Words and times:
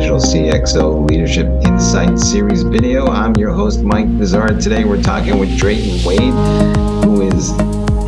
Digital 0.00 0.18
CXO 0.18 1.10
Leadership 1.10 1.46
Insight 1.66 2.18
Series 2.18 2.62
video. 2.62 3.06
I'm 3.08 3.36
your 3.36 3.50
host, 3.50 3.82
Mike 3.82 4.06
Vizard. 4.06 4.58
Today 4.58 4.84
we're 4.84 5.02
talking 5.02 5.38
with 5.38 5.58
Drayton 5.58 6.02
Wade, 6.06 6.32
who 7.04 7.20
is 7.20 7.50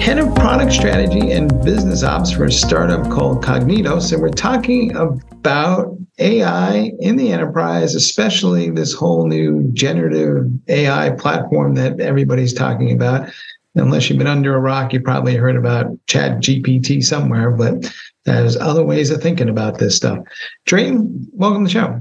head 0.02 0.16
of 0.16 0.34
product 0.34 0.72
strategy 0.72 1.32
and 1.32 1.50
business 1.62 2.02
ops 2.02 2.30
for 2.30 2.44
a 2.44 2.50
startup 2.50 3.10
called 3.10 3.44
Kognitos. 3.44 4.10
And 4.10 4.22
we're 4.22 4.30
talking 4.30 4.96
about 4.96 5.94
AI 6.18 6.92
in 7.00 7.16
the 7.16 7.30
enterprise, 7.30 7.94
especially 7.94 8.70
this 8.70 8.94
whole 8.94 9.26
new 9.26 9.70
generative 9.74 10.50
AI 10.68 11.10
platform 11.10 11.74
that 11.74 12.00
everybody's 12.00 12.54
talking 12.54 12.92
about 12.92 13.28
unless 13.74 14.08
you've 14.08 14.18
been 14.18 14.26
under 14.26 14.54
a 14.54 14.60
rock, 14.60 14.92
you 14.92 15.00
probably 15.00 15.34
heard 15.34 15.56
about 15.56 15.86
Chat 16.06 16.38
GPT 16.38 17.02
somewhere, 17.04 17.50
but 17.50 17.92
there's 18.24 18.56
other 18.56 18.84
ways 18.84 19.10
of 19.10 19.22
thinking 19.22 19.48
about 19.48 19.78
this 19.78 19.96
stuff. 19.96 20.18
Drayton, 20.64 21.28
welcome 21.32 21.66
to 21.66 21.72
the 21.72 21.80
show. 21.80 22.00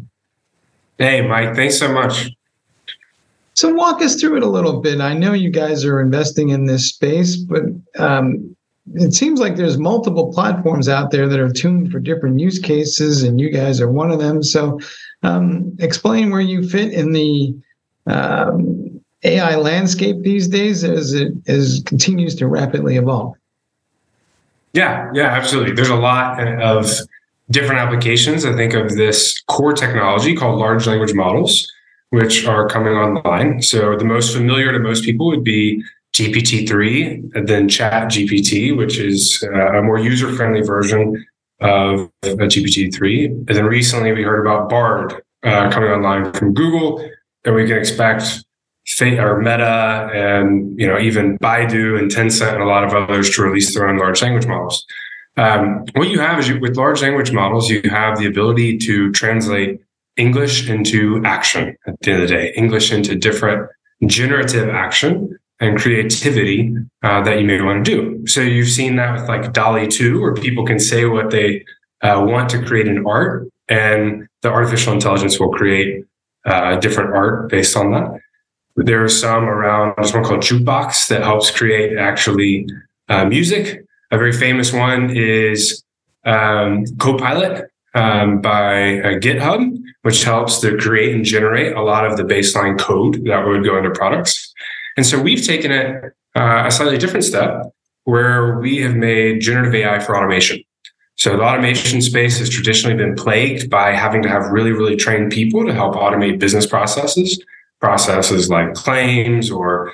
Hey, 0.97 1.25
Mike, 1.27 1.55
thanks 1.55 1.77
so 1.77 1.91
much. 1.91 2.29
So, 3.53 3.73
walk 3.73 4.01
us 4.01 4.19
through 4.19 4.37
it 4.37 4.43
a 4.43 4.49
little 4.49 4.81
bit. 4.81 5.01
I 5.01 5.13
know 5.13 5.33
you 5.33 5.49
guys 5.49 5.83
are 5.83 5.99
investing 5.99 6.49
in 6.49 6.65
this 6.65 6.87
space, 6.89 7.35
but 7.35 7.63
um, 7.97 8.55
it 8.93 9.13
seems 9.13 9.39
like 9.39 9.55
there's 9.55 9.77
multiple 9.77 10.31
platforms 10.33 10.87
out 10.87 11.11
there 11.11 11.27
that 11.27 11.39
are 11.39 11.51
tuned 11.51 11.91
for 11.91 11.99
different 11.99 12.39
use 12.39 12.59
cases, 12.59 13.23
and 13.23 13.39
you 13.39 13.49
guys 13.49 13.81
are 13.81 13.91
one 13.91 14.11
of 14.11 14.19
them. 14.19 14.41
So, 14.41 14.79
um, 15.23 15.75
explain 15.79 16.31
where 16.31 16.41
you 16.41 16.67
fit 16.67 16.93
in 16.93 17.11
the 17.11 17.55
um, 18.07 18.80
AI 19.23 19.55
landscape 19.55 20.21
these 20.21 20.47
days 20.47 20.83
as 20.83 21.13
it 21.13 21.33
as 21.47 21.83
continues 21.85 22.35
to 22.35 22.47
rapidly 22.47 22.97
evolve. 22.97 23.35
Yeah, 24.73 25.11
yeah, 25.13 25.27
absolutely. 25.27 25.73
There's 25.73 25.89
a 25.89 25.95
lot 25.95 26.41
of 26.61 26.89
different 27.49 27.81
applications. 27.81 28.45
I 28.45 28.55
think 28.55 28.73
of 28.73 28.95
this 28.95 29.41
core 29.47 29.73
technology 29.73 30.35
called 30.35 30.59
large 30.59 30.87
language 30.87 31.13
models, 31.13 31.71
which 32.09 32.45
are 32.45 32.67
coming 32.67 32.93
online. 32.93 33.61
So 33.61 33.95
the 33.97 34.05
most 34.05 34.33
familiar 34.33 34.71
to 34.71 34.79
most 34.79 35.03
people 35.03 35.27
would 35.27 35.43
be 35.43 35.83
GPT-3, 36.13 37.35
and 37.35 37.47
then 37.47 37.69
Chat 37.69 38.09
GPT, 38.09 38.75
which 38.75 38.97
is 38.97 39.43
uh, 39.53 39.77
a 39.77 39.81
more 39.81 39.99
user-friendly 39.99 40.61
version 40.61 41.25
of 41.61 42.09
GPT-3. 42.23 43.25
And 43.25 43.47
then 43.47 43.65
recently 43.65 44.11
we 44.11 44.23
heard 44.23 44.41
about 44.41 44.69
Bard 44.69 45.21
uh, 45.43 45.71
coming 45.71 45.89
online 45.89 46.31
from 46.33 46.53
Google, 46.53 47.07
and 47.45 47.55
we 47.55 47.67
can 47.67 47.77
expect 47.77 48.43
or 49.01 49.39
Meta 49.39 50.09
and 50.13 50.79
you 50.79 50.87
know 50.87 50.99
even 50.99 51.37
Baidu 51.37 51.99
and 51.99 52.11
Tencent 52.11 52.53
and 52.53 52.63
a 52.63 52.65
lot 52.65 52.83
of 52.83 52.93
others 52.93 53.33
to 53.35 53.43
release 53.43 53.73
their 53.73 53.87
own 53.87 53.97
large 53.97 54.21
language 54.21 54.47
models. 54.47 54.85
Um, 55.37 55.85
what 55.95 56.09
you 56.09 56.19
have 56.19 56.39
is 56.39 56.49
you, 56.49 56.59
with 56.59 56.75
large 56.75 57.01
language 57.01 57.31
models, 57.31 57.69
you 57.69 57.81
have 57.89 58.19
the 58.19 58.25
ability 58.25 58.77
to 58.79 59.11
translate 59.11 59.79
English 60.17 60.69
into 60.69 61.21
action 61.25 61.75
at 61.87 61.99
the 62.01 62.11
end 62.11 62.23
of 62.23 62.29
the 62.29 62.35
day, 62.35 62.53
English 62.55 62.91
into 62.91 63.15
different 63.15 63.69
generative 64.07 64.69
action 64.69 65.37
and 65.59 65.79
creativity 65.79 66.75
uh, 67.03 67.21
that 67.21 67.39
you 67.39 67.45
may 67.45 67.61
want 67.61 67.85
to 67.85 67.91
do. 67.91 68.27
So 68.27 68.41
you've 68.41 68.69
seen 68.69 68.95
that 68.97 69.13
with 69.13 69.29
like 69.29 69.53
DALL-E 69.53 69.87
2, 69.87 70.19
where 70.19 70.33
people 70.33 70.65
can 70.65 70.79
say 70.79 71.05
what 71.05 71.29
they 71.29 71.63
uh, 72.01 72.25
want 72.27 72.49
to 72.49 72.63
create 72.65 72.87
in 72.87 73.05
art, 73.05 73.47
and 73.69 74.27
the 74.41 74.49
artificial 74.49 74.91
intelligence 74.91 75.39
will 75.39 75.51
create 75.51 76.03
uh, 76.45 76.77
different 76.77 77.15
art 77.15 77.49
based 77.49 77.77
on 77.77 77.91
that. 77.91 78.20
There 78.75 79.03
are 79.03 79.09
some 79.09 79.45
around. 79.45 79.93
There's 79.97 80.13
one 80.13 80.23
called 80.23 80.41
Jukebox 80.41 81.07
that 81.09 81.23
helps 81.23 81.51
create 81.51 81.97
actually 81.97 82.67
uh, 83.09 83.25
music. 83.25 83.83
A 84.11 84.17
very 84.17 84.31
famous 84.31 84.71
one 84.71 85.15
is 85.15 85.83
um, 86.25 86.85
Copilot 86.97 87.69
um, 87.93 88.41
by 88.41 88.99
uh, 88.99 89.19
GitHub, 89.19 89.77
which 90.03 90.23
helps 90.23 90.59
to 90.61 90.77
create 90.77 91.13
and 91.15 91.25
generate 91.25 91.75
a 91.75 91.81
lot 91.81 92.05
of 92.05 92.17
the 92.17 92.23
baseline 92.23 92.79
code 92.79 93.25
that 93.25 93.45
would 93.45 93.63
go 93.63 93.77
into 93.77 93.91
products. 93.91 94.53
And 94.97 95.05
so 95.05 95.21
we've 95.21 95.45
taken 95.45 95.71
it 95.71 96.13
uh, 96.35 96.63
a 96.65 96.71
slightly 96.71 96.97
different 96.97 97.25
step 97.25 97.73
where 98.05 98.59
we 98.59 98.77
have 98.77 98.95
made 98.95 99.41
generative 99.41 99.75
AI 99.75 99.99
for 99.99 100.17
automation. 100.17 100.61
So 101.15 101.37
the 101.37 101.43
automation 101.43 102.01
space 102.01 102.39
has 102.39 102.49
traditionally 102.49 102.95
been 102.95 103.15
plagued 103.15 103.69
by 103.69 103.91
having 103.91 104.23
to 104.23 104.29
have 104.29 104.49
really, 104.49 104.71
really 104.71 104.95
trained 104.95 105.31
people 105.31 105.65
to 105.65 105.73
help 105.73 105.95
automate 105.95 106.39
business 106.39 106.65
processes 106.65 107.39
processes 107.81 108.49
like 108.49 108.73
claims 108.75 109.51
or 109.51 109.93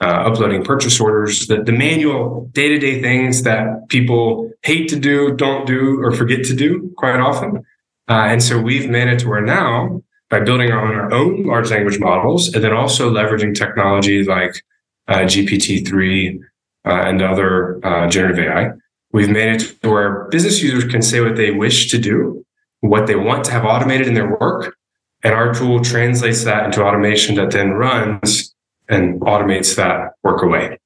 uh, 0.00 0.04
uploading 0.04 0.64
purchase 0.64 1.00
orders, 1.00 1.46
the, 1.46 1.62
the 1.62 1.72
manual 1.72 2.50
day 2.52 2.68
to 2.68 2.78
day 2.78 3.00
things 3.00 3.44
that 3.44 3.88
people 3.88 4.50
hate 4.62 4.88
to 4.88 4.98
do, 4.98 5.34
don't 5.34 5.66
do, 5.66 6.02
or 6.02 6.12
forget 6.12 6.44
to 6.44 6.54
do 6.54 6.92
quite 6.96 7.20
often. 7.20 7.64
Uh, 8.08 8.26
and 8.28 8.42
so 8.42 8.60
we've 8.60 8.88
made 8.88 9.08
it 9.08 9.18
to 9.20 9.28
where 9.28 9.40
now, 9.40 10.02
by 10.28 10.40
building 10.40 10.72
on 10.72 10.94
our 10.94 11.12
own 11.12 11.44
large 11.44 11.70
language 11.70 11.98
models 12.00 12.52
and 12.52 12.62
then 12.62 12.72
also 12.72 13.10
leveraging 13.10 13.54
technology 13.54 14.24
like 14.24 14.62
uh, 15.08 15.18
GPT-3 15.18 16.40
uh, 16.84 16.90
and 16.90 17.22
other 17.22 17.84
uh, 17.86 18.08
generative 18.08 18.46
AI, 18.46 18.70
we've 19.12 19.30
made 19.30 19.60
it 19.60 19.82
to 19.82 19.90
where 19.90 20.24
business 20.30 20.62
users 20.62 20.90
can 20.90 21.00
say 21.00 21.20
what 21.20 21.36
they 21.36 21.52
wish 21.52 21.90
to 21.90 21.98
do, 21.98 22.44
what 22.80 23.06
they 23.06 23.16
want 23.16 23.44
to 23.44 23.52
have 23.52 23.64
automated 23.64 24.08
in 24.08 24.14
their 24.14 24.36
work, 24.36 24.76
and 25.26 25.34
our 25.34 25.52
tool 25.52 25.80
translates 25.82 26.44
that 26.44 26.66
into 26.66 26.84
automation 26.84 27.34
that 27.34 27.50
then 27.50 27.72
runs 27.72 28.54
and 28.88 29.20
automates 29.22 29.74
that 29.74 30.12
work 30.22 30.40
away. 30.40 30.78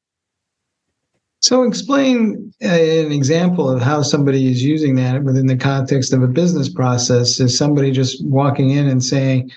So, 1.41 1.65
explain 1.65 2.51
uh, 2.65 2.69
an 2.69 3.13
example 3.13 3.69
of 3.69 3.83
how 3.83 4.01
somebody 4.01 4.51
is 4.51 4.65
using 4.65 4.95
that 4.95 5.25
within 5.25 5.45
the 5.45 5.59
context 5.59 6.15
of 6.15 6.23
a 6.23 6.27
business 6.27 6.71
process. 6.71 7.39
Is 7.39 7.57
somebody 7.57 7.91
just 7.91 8.25
walking 8.25 8.71
in 8.71 8.89
and 8.89 9.05
saying, 9.05 9.51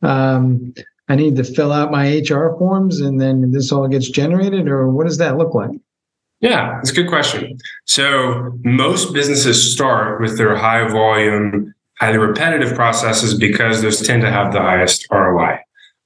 um, 0.00 0.72
I 1.10 1.16
need 1.16 1.36
to 1.36 1.44
fill 1.44 1.70
out 1.70 1.90
my 1.90 2.22
HR 2.26 2.56
forms 2.58 2.98
and 2.98 3.20
then 3.20 3.52
this 3.52 3.70
all 3.70 3.88
gets 3.88 4.08
generated, 4.08 4.68
or 4.68 4.88
what 4.88 5.04
does 5.04 5.18
that 5.18 5.36
look 5.36 5.54
like? 5.54 5.72
Yeah, 6.40 6.78
it's 6.80 6.92
a 6.92 6.94
good 6.94 7.10
question. 7.10 7.58
So, 7.84 8.58
most 8.64 9.12
businesses 9.12 9.70
start 9.70 10.22
with 10.22 10.38
their 10.38 10.56
high 10.56 10.88
volume 10.88 11.74
highly 12.00 12.18
repetitive 12.18 12.74
processes 12.74 13.34
because 13.34 13.82
those 13.82 14.00
tend 14.00 14.22
to 14.22 14.30
have 14.30 14.52
the 14.52 14.60
highest 14.60 15.06
ROI. 15.10 15.58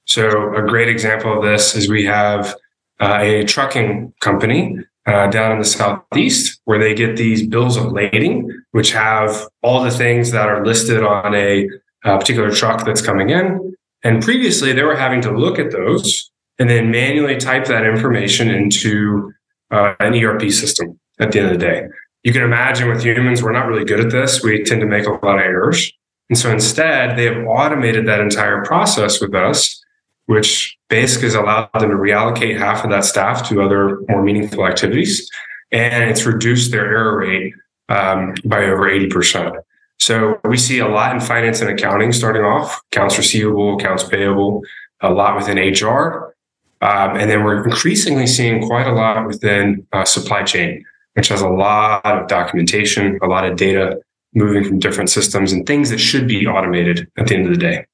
So 0.05 0.53
a 0.53 0.61
great 0.61 0.89
example 0.89 1.37
of 1.37 1.43
this 1.43 1.75
is 1.75 1.89
we 1.89 2.05
have 2.05 2.53
uh, 2.99 3.17
a 3.21 3.45
trucking 3.45 4.13
company 4.19 4.77
uh, 5.07 5.27
down 5.27 5.53
in 5.53 5.59
the 5.59 5.65
southeast 5.65 6.59
where 6.65 6.79
they 6.79 6.93
get 6.93 7.15
these 7.15 7.47
bills 7.47 7.77
of 7.77 7.91
lading, 7.91 8.49
which 8.71 8.91
have 8.91 9.47
all 9.63 9.83
the 9.83 9.91
things 9.91 10.31
that 10.31 10.47
are 10.47 10.65
listed 10.65 11.01
on 11.01 11.33
a, 11.33 11.67
a 12.03 12.17
particular 12.17 12.51
truck 12.51 12.85
that's 12.85 13.01
coming 13.01 13.29
in. 13.29 13.75
And 14.03 14.21
previously, 14.21 14.73
they 14.73 14.83
were 14.83 14.95
having 14.95 15.21
to 15.21 15.31
look 15.31 15.57
at 15.57 15.71
those 15.71 16.29
and 16.59 16.69
then 16.69 16.91
manually 16.91 17.37
type 17.37 17.65
that 17.65 17.85
information 17.85 18.49
into 18.49 19.33
uh, 19.71 19.95
an 19.99 20.13
ERP 20.13 20.51
system 20.51 20.99
at 21.19 21.31
the 21.31 21.39
end 21.39 21.51
of 21.51 21.59
the 21.59 21.65
day 21.65 21.87
you 22.25 22.33
can 22.33 22.41
imagine 22.41 22.89
with 22.89 23.03
humans, 23.03 23.43
we're 23.43 23.51
not 23.51 23.67
really 23.67 23.85
good 23.85 23.99
at 23.99 24.11
this. 24.11 24.43
We 24.43 24.63
tend 24.63 24.81
to 24.81 24.87
make 24.87 25.05
a 25.05 25.11
lot 25.11 25.35
of 25.35 25.41
errors. 25.41 25.93
And 26.27 26.37
so 26.37 26.51
instead, 26.51 27.17
they 27.17 27.25
have 27.25 27.45
automated 27.45 28.07
that 28.07 28.19
entire 28.19 28.65
process 28.65 29.21
with 29.21 29.35
us, 29.35 29.79
which 30.25 30.75
basically 30.89 31.27
has 31.27 31.35
allowed 31.35 31.69
them 31.75 31.91
to 31.91 31.95
reallocate 31.95 32.57
half 32.57 32.83
of 32.83 32.89
that 32.89 33.05
staff 33.05 33.47
to 33.49 33.61
other 33.61 33.99
more 34.09 34.23
meaningful 34.23 34.65
activities. 34.65 35.29
And 35.71 36.09
it's 36.09 36.25
reduced 36.25 36.71
their 36.71 36.87
error 36.87 37.19
rate 37.19 37.53
um, 37.89 38.33
by 38.43 38.65
over 38.65 38.89
80%. 38.89 39.61
So 39.99 40.39
we 40.43 40.57
see 40.57 40.79
a 40.79 40.87
lot 40.87 41.13
in 41.13 41.21
finance 41.21 41.61
and 41.61 41.69
accounting 41.69 42.11
starting 42.11 42.43
off, 42.43 42.81
accounts 42.91 43.19
receivable, 43.19 43.75
accounts 43.75 44.03
payable, 44.03 44.63
a 44.99 45.11
lot 45.11 45.35
within 45.35 45.57
HR. 45.59 46.35
Um, 46.81 47.17
and 47.17 47.29
then 47.29 47.43
we're 47.43 47.63
increasingly 47.63 48.25
seeing 48.25 48.65
quite 48.65 48.87
a 48.87 48.93
lot 48.93 49.27
within 49.27 49.85
uh, 49.93 50.05
supply 50.05 50.41
chain 50.41 50.83
which 51.15 51.29
has 51.29 51.41
a 51.41 51.49
lot 51.49 52.05
of 52.05 52.27
documentation, 52.27 53.17
a 53.21 53.27
lot 53.27 53.45
of 53.45 53.57
data 53.57 53.99
moving 54.33 54.63
from 54.63 54.79
different 54.79 55.09
systems 55.09 55.53
and 55.53 55.65
things 55.65 55.89
that 55.89 55.97
should 55.97 56.27
be 56.27 56.45
automated 56.45 57.07
at 57.17 57.27
the 57.27 57.35
end 57.35 57.45
of 57.45 57.51
the 57.51 57.57
day. 57.57 57.85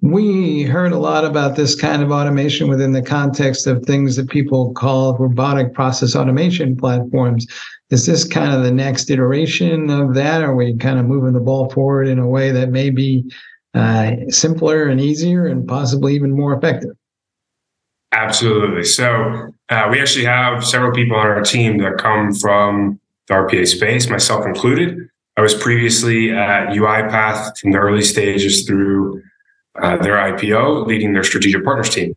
We 0.00 0.62
heard 0.62 0.92
a 0.92 0.98
lot 0.98 1.24
about 1.24 1.56
this 1.56 1.74
kind 1.74 2.02
of 2.02 2.12
automation 2.12 2.68
within 2.68 2.92
the 2.92 3.02
context 3.02 3.66
of 3.66 3.84
things 3.84 4.14
that 4.16 4.28
people 4.28 4.72
call 4.72 5.16
robotic 5.16 5.74
process 5.74 6.14
automation 6.14 6.76
platforms. 6.76 7.46
Is 7.90 8.06
this 8.06 8.24
kind 8.24 8.52
of 8.52 8.62
the 8.62 8.70
next 8.70 9.10
iteration 9.10 9.90
of 9.90 10.14
that? 10.14 10.42
Are 10.42 10.54
we 10.54 10.76
kind 10.76 10.98
of 10.98 11.06
moving 11.06 11.32
the 11.32 11.40
ball 11.40 11.68
forward 11.70 12.06
in 12.06 12.18
a 12.18 12.28
way 12.28 12.52
that 12.52 12.70
may 12.70 12.90
be 12.90 13.24
uh, 13.74 14.12
simpler 14.28 14.88
and 14.88 15.00
easier 15.00 15.46
and 15.46 15.66
possibly 15.66 16.14
even 16.14 16.30
more 16.30 16.56
effective? 16.56 16.96
Absolutely. 18.18 18.82
So 18.82 19.52
uh, 19.68 19.88
we 19.90 20.00
actually 20.00 20.24
have 20.24 20.64
several 20.64 20.90
people 20.92 21.16
on 21.16 21.26
our 21.26 21.40
team 21.40 21.78
that 21.78 21.98
come 21.98 22.34
from 22.34 22.98
the 23.28 23.34
RPA 23.34 23.66
space, 23.68 24.08
myself 24.10 24.44
included. 24.44 25.08
I 25.36 25.40
was 25.40 25.54
previously 25.54 26.32
at 26.32 26.70
UiPath 26.70 27.58
from 27.58 27.70
the 27.70 27.78
early 27.78 28.02
stages 28.02 28.66
through 28.66 29.22
uh, 29.80 29.98
their 29.98 30.16
IPO, 30.16 30.86
leading 30.86 31.12
their 31.12 31.22
strategic 31.22 31.62
partners 31.62 31.90
team. 31.90 32.16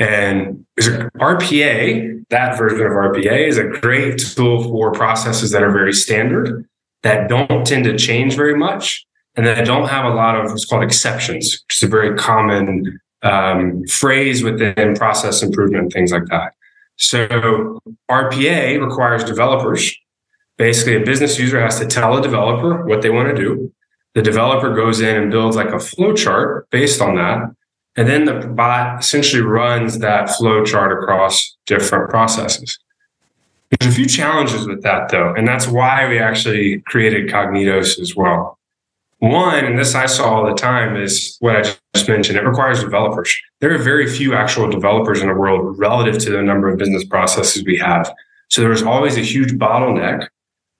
And 0.00 0.66
RPA, 0.80 2.24
that 2.30 2.58
version 2.58 2.84
of 2.84 2.92
RPA, 2.92 3.46
is 3.46 3.56
a 3.56 3.68
great 3.68 4.18
tool 4.18 4.64
for 4.64 4.90
processes 4.90 5.52
that 5.52 5.62
are 5.62 5.70
very 5.70 5.92
standard, 5.92 6.68
that 7.04 7.28
don't 7.28 7.64
tend 7.64 7.84
to 7.84 7.96
change 7.96 8.34
very 8.34 8.56
much, 8.56 9.06
and 9.36 9.46
they 9.46 9.62
don't 9.62 9.88
have 9.88 10.06
a 10.06 10.14
lot 10.16 10.34
of 10.34 10.50
what's 10.50 10.64
called 10.64 10.82
exceptions, 10.82 11.62
which 11.68 11.76
is 11.76 11.82
a 11.84 11.88
very 11.88 12.16
common 12.16 12.98
um, 13.22 13.84
phrase 13.86 14.42
within 14.42 14.94
process 14.94 15.42
improvement, 15.42 15.92
things 15.92 16.12
like 16.12 16.26
that. 16.26 16.54
So 16.96 17.80
RPA 18.10 18.84
requires 18.84 19.24
developers. 19.24 19.94
Basically, 20.58 20.96
a 20.96 21.00
business 21.00 21.38
user 21.38 21.60
has 21.60 21.78
to 21.78 21.86
tell 21.86 22.16
a 22.18 22.22
developer 22.22 22.84
what 22.84 23.02
they 23.02 23.10
want 23.10 23.34
to 23.34 23.34
do. 23.34 23.72
The 24.14 24.22
developer 24.22 24.74
goes 24.74 25.00
in 25.00 25.16
and 25.16 25.30
builds 25.30 25.56
like 25.56 25.70
a 25.70 25.78
flow 25.78 26.14
chart 26.14 26.68
based 26.70 27.00
on 27.00 27.14
that. 27.16 27.54
And 27.96 28.08
then 28.08 28.24
the 28.24 28.34
bot 28.34 29.00
essentially 29.00 29.42
runs 29.42 29.98
that 29.98 30.30
flow 30.30 30.64
chart 30.64 30.92
across 30.92 31.56
different 31.66 32.10
processes. 32.10 32.78
There's 33.70 33.92
a 33.92 33.96
few 33.96 34.06
challenges 34.06 34.66
with 34.66 34.82
that 34.82 35.10
though, 35.10 35.32
and 35.34 35.46
that's 35.46 35.68
why 35.68 36.08
we 36.08 36.18
actually 36.18 36.80
created 36.86 37.28
Kognitos 37.28 38.00
as 38.00 38.16
well. 38.16 38.58
One, 39.20 39.66
and 39.66 39.78
this 39.78 39.94
I 39.94 40.06
saw 40.06 40.34
all 40.34 40.46
the 40.46 40.54
time, 40.54 40.96
is 40.96 41.36
what 41.40 41.54
I 41.54 41.62
just 41.94 42.08
mentioned. 42.08 42.38
It 42.38 42.44
requires 42.44 42.82
developers. 42.82 43.34
There 43.60 43.74
are 43.74 43.78
very 43.78 44.08
few 44.08 44.34
actual 44.34 44.70
developers 44.70 45.20
in 45.20 45.28
the 45.28 45.34
world 45.34 45.78
relative 45.78 46.18
to 46.22 46.30
the 46.30 46.42
number 46.42 46.70
of 46.70 46.78
business 46.78 47.04
processes 47.04 47.62
we 47.62 47.76
have. 47.76 48.10
So 48.48 48.62
there's 48.62 48.82
always 48.82 49.18
a 49.18 49.20
huge 49.20 49.52
bottleneck 49.52 50.26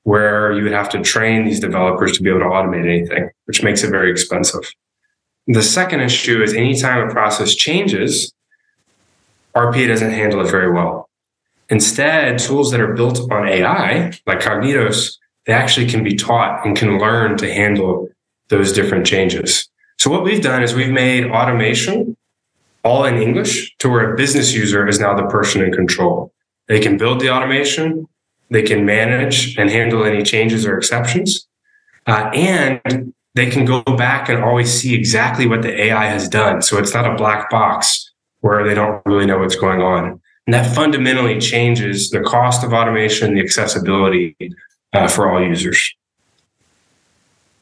where 0.05 0.53
you 0.53 0.63
would 0.63 0.73
have 0.73 0.89
to 0.91 1.03
train 1.03 1.45
these 1.45 1.61
developers 1.61 2.17
to 2.17 2.23
be 2.23 2.31
able 2.31 2.41
to 2.41 2.47
automate 2.47 2.89
anything, 2.89 3.29
which 3.45 3.63
makes 3.63 3.85
it 3.85 3.91
very 3.91 4.11
expensive. 4.11 4.73
The 5.47 5.63
second 5.63 6.01
issue 6.01 6.43
is 6.43 6.55
anytime 6.55 7.09
a 7.09 7.13
process 7.13 7.55
changes, 7.55 8.33
RPA 9.55 9.87
doesn't 9.87 10.13
handle 10.13 10.41
it 10.41 10.51
very 10.51 10.73
well. 10.73 11.11
Instead, 11.69 12.39
tools 12.39 12.71
that 12.71 12.81
are 12.81 12.95
built 12.95 13.31
on 13.31 13.47
AI, 13.47 14.13
like 14.27 14.41
Kognitos, 14.41 15.19
they 15.45 15.53
actually 15.53 15.87
can 15.87 16.03
be 16.03 16.17
taught 16.17 16.65
and 16.67 16.75
can 16.75 16.99
learn 16.99 17.37
to 17.37 17.53
handle 17.53 18.09
those 18.51 18.73
different 18.73 19.07
changes. 19.07 19.69
So 19.99 20.11
what 20.11 20.25
we've 20.25 20.43
done 20.43 20.63
is 20.63 20.75
we've 20.75 20.93
made 20.93 21.31
automation 21.31 22.17
all 22.85 23.05
in 23.05 23.17
English 23.17 23.75
to 23.79 23.89
where 23.89 24.13
a 24.13 24.17
business 24.17 24.53
user 24.53 24.87
is 24.87 24.99
now 24.99 25.15
the 25.15 25.27
person 25.27 25.63
in 25.63 25.73
control. 25.73 26.33
They 26.69 26.81
can 26.81 26.97
build 26.97 27.21
the 27.21 27.31
automation, 27.31 28.07
they 28.51 28.63
can 28.63 28.85
manage 28.85 29.57
and 29.57 29.71
handle 29.71 30.05
any 30.05 30.23
changes 30.23 30.67
or 30.67 30.77
exceptions, 30.77 31.47
uh, 32.07 32.31
and 32.35 33.13
they 33.35 33.49
can 33.49 33.65
go 33.65 33.83
back 33.83 34.29
and 34.29 34.43
always 34.43 34.73
see 34.73 34.95
exactly 34.95 35.47
what 35.47 35.63
the 35.63 35.81
AI 35.81 36.07
has 36.07 36.29
done. 36.29 36.63
So 36.63 36.79
it's 36.79 36.95
not 36.95 37.07
a 37.07 37.15
black 37.15 37.51
box 37.51 38.11
where 38.41 38.67
they 38.67 38.75
don't 38.75 39.03
really 39.05 39.27
know 39.27 39.39
what's 39.39 39.57
going 39.57 39.83
on. 39.83 40.21
And 40.47 40.55
that 40.55 40.75
fundamentally 40.75 41.39
changes 41.39 42.11
the 42.11 42.21
cost 42.21 42.65
of 42.65 42.73
automation, 42.73 43.35
the 43.35 43.41
accessibility 43.41 44.37
uh, 44.93 45.07
for 45.07 45.31
all 45.31 45.45
users 45.47 45.95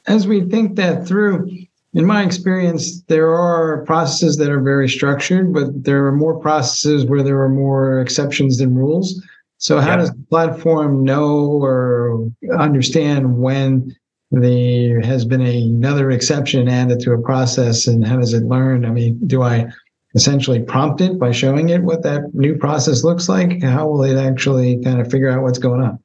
as 0.09 0.27
we 0.27 0.43
think 0.49 0.77
that 0.77 1.07
through, 1.07 1.49
in 1.95 2.05
my 2.05 2.25
experience, 2.25 3.03
there 3.03 3.35
are 3.35 3.85
processes 3.85 4.37
that 4.39 4.51
are 4.51 4.61
very 4.61 4.89
structured, 4.89 5.53
but 5.53 5.85
there 5.85 6.07
are 6.07 6.13
more 6.13 6.39
processes 6.39 7.05
where 7.05 7.23
there 7.23 7.41
are 7.41 7.49
more 7.49 8.01
exceptions 8.01 8.59
than 8.59 8.75
rules. 8.75 9.23
So, 9.59 9.81
how 9.81 9.97
does 9.97 10.11
the 10.11 10.25
platform 10.31 11.05
know 11.05 11.63
or 11.63 12.31
understand 12.59 13.39
when 13.39 13.95
there 14.31 15.01
has 15.01 15.25
been 15.25 15.41
another 15.41 16.11
exception 16.11 16.69
added 16.69 17.01
to 17.01 17.13
a 17.13 17.23
process, 17.23 17.87
and 17.87 18.07
how 18.07 18.19
does 18.19 18.35
it 18.35 18.45
learn? 18.45 18.85
I 18.85 18.91
mean, 18.91 19.19
do 19.27 19.43
I 19.43 19.67
essentially 20.15 20.61
prompt 20.61 21.01
it 21.01 21.19
by 21.19 21.33
showing 21.33 21.71
it 21.71 21.83
what 21.83 22.03
that 22.03 22.35
new 22.35 22.57
process 22.57 23.05
looks 23.05 23.29
like? 23.29 23.63
How 23.63 23.89
will 23.89 24.05
it 24.05 24.17
actually 24.17 24.83
kind 24.83 25.01
of 25.01 25.11
figure 25.11 25.31
out 25.31 25.43
what's 25.43 25.59
going 25.59 25.83
on? 25.83 25.99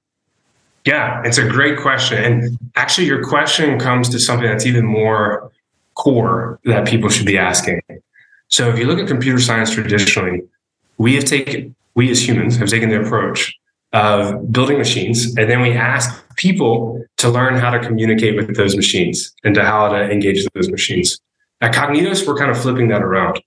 Yeah, 0.86 1.22
it's 1.24 1.38
a 1.38 1.48
great 1.48 1.80
question. 1.80 2.24
And 2.24 2.58
actually, 2.76 3.08
your 3.08 3.24
question 3.24 3.80
comes 3.80 4.10
to 4.10 4.20
something 4.20 4.48
that's 4.48 4.66
even 4.66 4.86
more 4.86 5.52
core 5.96 6.60
that 6.66 6.88
people 6.88 7.10
should 7.10 7.26
be 7.26 7.38
asking. 7.38 7.82
So, 8.50 8.70
if 8.70 8.78
you 8.78 8.86
look 8.86 9.00
at 9.00 9.08
computer 9.08 9.40
science 9.40 9.72
traditionally, 9.72 10.42
we 10.98 11.16
have 11.16 11.26
taken, 11.26 11.76
we 11.96 12.12
as 12.12 12.28
humans 12.28 12.58
have 12.58 12.70
taken 12.70 12.90
the 12.90 13.02
approach 13.02 13.58
of 13.94 14.52
building 14.52 14.78
machines, 14.78 15.38
and 15.38 15.50
then 15.50 15.62
we 15.62 15.72
ask 15.72 16.24
people 16.36 17.04
to 17.18 17.30
learn 17.30 17.56
how 17.56 17.70
to 17.70 17.80
communicate 17.80 18.36
with 18.36 18.56
those 18.58 18.76
machines 18.76 19.34
and 19.44 19.56
to 19.56 19.64
how 19.64 19.88
to 19.88 20.12
engage 20.12 20.46
those 20.54 20.70
machines. 20.70 21.20
At 21.62 21.74
Kognitos, 21.74 22.28
we're 22.28 22.36
kind 22.36 22.52
of 22.52 22.60
flipping 22.60 22.90
that 22.90 23.02
around. 23.02 23.42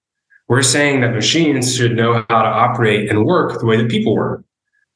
We're 0.48 0.62
saying 0.62 1.00
that 1.00 1.12
machines 1.12 1.76
should 1.76 1.96
know 1.96 2.24
how 2.30 2.42
to 2.42 2.48
operate 2.48 3.10
and 3.10 3.26
work 3.26 3.58
the 3.58 3.66
way 3.66 3.76
that 3.76 3.90
people 3.90 4.14
work. 4.14 4.44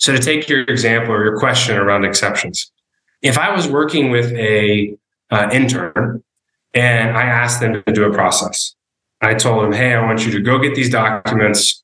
So 0.00 0.14
to 0.14 0.18
take 0.18 0.48
your 0.48 0.62
example 0.62 1.12
or 1.12 1.22
your 1.22 1.38
question 1.38 1.76
around 1.76 2.06
exceptions, 2.06 2.72
if 3.20 3.36
I 3.36 3.54
was 3.54 3.68
working 3.68 4.10
with 4.10 4.32
a 4.32 4.96
uh, 5.30 5.50
intern 5.52 6.24
and 6.72 7.16
I 7.16 7.24
asked 7.24 7.60
them 7.60 7.82
to 7.86 7.92
do 7.92 8.04
a 8.04 8.12
process, 8.12 8.74
I 9.20 9.34
told 9.34 9.62
them, 9.62 9.72
"Hey, 9.72 9.92
I 9.92 10.02
want 10.02 10.24
you 10.24 10.32
to 10.32 10.40
go 10.40 10.58
get 10.58 10.74
these 10.74 10.88
documents, 10.88 11.82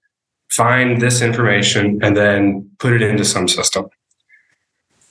find 0.48 1.00
this 1.00 1.20
information, 1.20 2.00
and 2.02 2.16
then 2.16 2.70
put 2.78 2.94
it 2.94 3.02
into 3.02 3.24
some 3.24 3.48
system." 3.48 3.90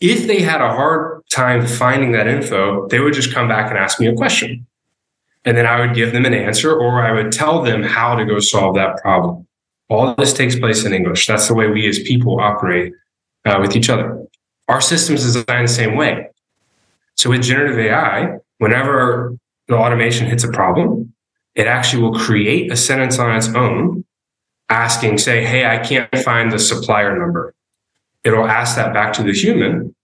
If 0.02 0.26
they 0.26 0.42
had 0.42 0.62
a 0.62 0.74
hard 0.74 1.22
time 1.32 1.68
finding 1.68 2.12
that 2.14 2.28
info, 2.28 2.88
they 2.88 3.00
would 3.00 3.14
just 3.14 3.32
come 3.32 3.48
back 3.48 3.70
and 3.70 3.78
ask 3.78 4.00
me 4.00 4.08
a 4.08 4.16
question. 4.16 4.66
And 5.46 5.56
then 5.56 5.68
I 5.68 5.80
would 5.80 5.94
give 5.94 6.12
them 6.12 6.26
an 6.26 6.34
answer 6.34 6.74
or 6.74 7.04
I 7.04 7.12
would 7.12 7.32
tell 7.32 7.62
them 7.62 7.84
how 7.84 8.16
to 8.16 8.26
go 8.26 8.40
solve 8.40 8.76
that 8.76 8.98
problem. 8.98 9.48
All 9.90 10.16
this 10.16 10.34
takes 10.34 10.58
place 10.58 10.86
in 10.86 10.94
English. 10.94 11.28
That's 11.28 11.48
the 11.48 11.54
way 11.54 11.68
we 11.70 11.88
as 11.88 12.00
people 12.00 12.40
operate 12.40 12.94
uh, 13.46 13.58
with 13.62 13.76
each 13.76 13.90
other. 13.90 14.26
Our 14.68 14.82
system 14.82 15.16
is 15.16 15.24
designed 15.24 15.68
the 15.68 15.72
same 15.72 15.96
way. 15.96 16.30
So 17.16 17.30
with 17.30 17.44
generative 17.44 17.80
AI, 17.80 18.38
whenever 18.58 19.38
the 19.68 19.76
automation 19.76 20.28
hits 20.28 20.44
a 20.44 20.52
problem, 20.52 21.14
it 21.54 21.68
actually 21.68 22.02
will 22.02 22.20
create 22.20 22.72
a 22.72 22.76
sentence 22.76 23.20
on 23.20 23.36
its 23.36 23.48
own 23.50 24.04
asking, 24.70 25.20
say, 25.20 25.44
hey, 25.44 25.66
I 25.66 25.78
can't 25.78 26.14
find 26.18 26.52
the 26.52 26.60
supplier 26.60 27.18
number. 27.18 27.54
It'll 28.24 28.48
ask 28.48 28.76
that 28.76 28.94
back 28.94 29.14
to 29.14 29.24
the 29.24 29.34
human. 29.34 29.96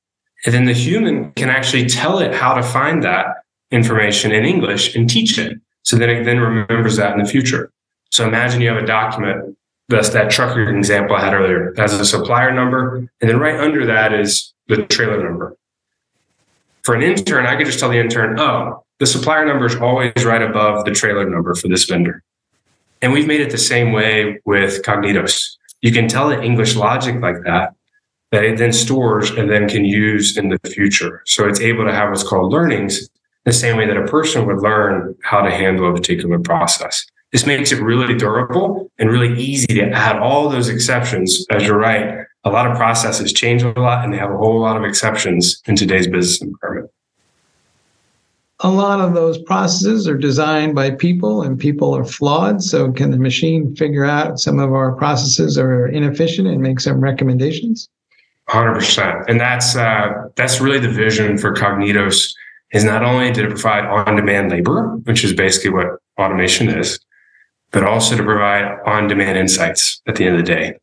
And 0.45 0.53
then 0.53 0.65
the 0.65 0.73
human 0.73 1.31
can 1.33 1.49
actually 1.49 1.87
tell 1.87 2.19
it 2.19 2.33
how 2.33 2.53
to 2.53 2.63
find 2.63 3.03
that 3.03 3.27
information 3.71 4.31
in 4.31 4.45
English 4.45 4.95
and 4.95 5.09
teach 5.09 5.37
it. 5.37 5.59
So 5.83 5.97
then 5.97 6.09
it 6.09 6.23
then 6.23 6.39
remembers 6.39 6.97
that 6.97 7.13
in 7.13 7.23
the 7.23 7.29
future. 7.29 7.71
So 8.11 8.27
imagine 8.27 8.61
you 8.61 8.69
have 8.69 8.81
a 8.81 8.85
document 8.85 9.57
that's 9.91 10.09
that 10.09 10.31
trucker 10.31 10.75
example 10.75 11.15
I 11.15 11.21
had 11.21 11.33
earlier. 11.33 11.73
That's 11.75 11.93
a 11.93 12.05
supplier 12.05 12.51
number. 12.51 12.97
And 12.97 13.29
then 13.29 13.39
right 13.39 13.59
under 13.59 13.85
that 13.85 14.13
is 14.13 14.53
the 14.67 14.85
trailer 14.85 15.23
number. 15.23 15.55
For 16.83 16.95
an 16.95 17.03
intern, 17.03 17.45
I 17.45 17.55
could 17.55 17.67
just 17.67 17.79
tell 17.79 17.89
the 17.89 17.99
intern, 17.99 18.39
oh, 18.39 18.83
the 18.99 19.05
supplier 19.05 19.45
number 19.45 19.65
is 19.65 19.75
always 19.75 20.25
right 20.25 20.41
above 20.41 20.85
the 20.85 20.91
trailer 20.91 21.29
number 21.29 21.55
for 21.55 21.67
this 21.67 21.85
vendor. 21.85 22.23
And 23.01 23.11
we've 23.11 23.27
made 23.27 23.41
it 23.41 23.51
the 23.51 23.57
same 23.57 23.91
way 23.91 24.39
with 24.45 24.83
Kognitos. 24.83 25.57
You 25.81 25.91
can 25.91 26.07
tell 26.07 26.29
it 26.29 26.43
English 26.43 26.75
logic 26.75 27.19
like 27.19 27.43
that, 27.45 27.73
that 28.31 28.43
it 28.43 28.57
then 28.57 28.71
stores 28.71 29.31
and 29.31 29.49
then 29.49 29.67
can 29.67 29.85
use 29.85 30.37
in 30.37 30.49
the 30.49 30.59
future. 30.69 31.23
So 31.25 31.47
it's 31.47 31.59
able 31.59 31.85
to 31.85 31.93
have 31.93 32.09
what's 32.09 32.23
called 32.23 32.51
learnings 32.51 33.09
the 33.45 33.53
same 33.53 33.77
way 33.77 33.87
that 33.87 33.97
a 33.97 34.05
person 34.05 34.45
would 34.45 34.61
learn 34.61 35.15
how 35.23 35.41
to 35.41 35.49
handle 35.49 35.89
a 35.89 35.95
particular 35.95 36.39
process. 36.39 37.05
This 37.31 37.45
makes 37.45 37.71
it 37.71 37.81
really 37.81 38.15
durable 38.15 38.91
and 38.99 39.09
really 39.09 39.39
easy 39.41 39.67
to 39.67 39.89
add 39.89 40.17
all 40.17 40.49
those 40.49 40.67
exceptions. 40.67 41.45
As 41.49 41.63
you're 41.63 41.77
right, 41.77 42.25
a 42.43 42.49
lot 42.49 42.69
of 42.69 42.75
processes 42.75 43.31
change 43.31 43.63
a 43.63 43.69
lot 43.79 44.03
and 44.03 44.13
they 44.13 44.17
have 44.17 44.31
a 44.31 44.37
whole 44.37 44.59
lot 44.59 44.75
of 44.75 44.83
exceptions 44.83 45.61
in 45.65 45.75
today's 45.75 46.07
business 46.07 46.41
environment. 46.41 46.91
A 48.63 48.69
lot 48.69 48.99
of 48.99 49.15
those 49.15 49.39
processes 49.39 50.07
are 50.07 50.17
designed 50.17 50.75
by 50.75 50.91
people 50.91 51.41
and 51.41 51.57
people 51.57 51.95
are 51.95 52.03
flawed. 52.03 52.61
So, 52.61 52.91
can 52.91 53.09
the 53.09 53.17
machine 53.17 53.75
figure 53.75 54.05
out 54.05 54.39
some 54.39 54.59
of 54.59 54.71
our 54.71 54.91
processes 54.91 55.57
are 55.57 55.87
inefficient 55.87 56.47
and 56.47 56.61
make 56.61 56.79
some 56.79 56.99
recommendations? 56.99 57.89
100%. 58.49 59.25
And 59.27 59.39
that's, 59.39 59.75
uh, 59.75 60.27
that's 60.35 60.61
really 60.61 60.79
the 60.79 60.89
vision 60.89 61.39
for 61.39 61.53
Kognitos 61.55 62.35
is 62.71 62.83
not 62.83 63.03
only 63.03 63.31
to 63.31 63.47
provide 63.47 63.85
on-demand 63.85 64.51
labor, 64.51 64.89
which 65.05 65.23
is 65.23 65.33
basically 65.33 65.71
what 65.71 65.87
automation 66.19 66.69
is, 66.69 66.99
but 67.71 67.83
also 67.83 68.15
to 68.17 68.23
provide 68.23 68.77
on 68.85 69.07
demand 69.07 69.37
insights 69.37 70.01
at 70.07 70.15
the 70.15 70.25
end 70.25 70.39
of 70.39 70.45
the 70.45 70.53
day 70.53 70.75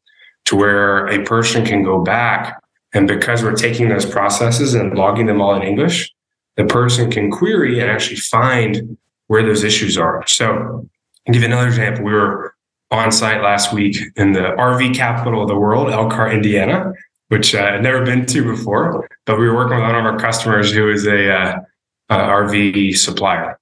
to 0.47 0.57
where 0.57 1.07
a 1.07 1.23
person 1.25 1.65
can 1.65 1.83
go 1.83 2.03
back. 2.03 2.61
And 2.95 3.07
because 3.07 3.43
we're 3.43 3.55
taking 3.55 3.89
those 3.89 4.07
processes 4.07 4.75
and 4.75 4.97
logging 4.97 5.27
them 5.27 5.41
all 5.41 5.55
in 5.55 5.63
English, 5.63 6.11
the 6.57 6.65
person 6.65 7.11
can 7.11 7.31
query 7.31 7.81
and 7.81 7.91
actually 7.91 8.17
find 8.17 8.97
where 9.27 9.43
those 9.43 9.63
issues 9.63 9.99
are. 9.99 10.25
So 10.27 10.89
I'll 11.27 11.33
give 11.33 11.43
you 11.43 11.49
another 11.49 11.69
example. 11.69 12.05
We 12.05 12.13
were 12.13 12.55
on 12.91 13.13
site 13.13 13.43
last 13.43 13.73
week 13.75 13.99
in 14.17 14.33
the 14.33 14.55
RV 14.59 14.95
capital 14.97 15.43
of 15.43 15.49
the 15.49 15.57
world, 15.57 15.91
Elkhart, 15.91 16.33
Indiana, 16.33 16.93
which 17.29 17.55
uh, 17.55 17.73
I'd 17.75 17.83
never 17.83 18.05
been 18.05 18.25
to 18.27 18.43
before, 18.43 19.07
but 19.27 19.39
we 19.39 19.47
were 19.47 19.55
working 19.55 19.77
with 19.77 19.85
one 19.85 19.95
of 19.95 20.05
our 20.07 20.19
customers 20.19 20.73
who 20.73 20.91
is 20.91 21.07
a 21.07 21.31
uh, 21.31 21.61
uh, 22.09 22.19
RV 22.19 22.97
supplier. 22.97 23.61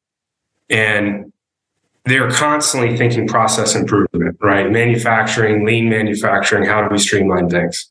And 0.71 1.26
they're 2.07 2.31
constantly 2.31 2.97
thinking 2.97 3.27
process 3.27 3.75
improvement, 3.75 4.37
right? 4.41 4.71
Manufacturing, 4.71 5.67
lean 5.67 5.89
manufacturing, 5.89 6.65
how 6.65 6.81
do 6.81 6.89
we 6.91 6.99
streamline 6.99 7.51
things? 7.51 7.91